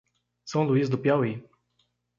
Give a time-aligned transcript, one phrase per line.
[0.43, 1.47] São Luís do Piauí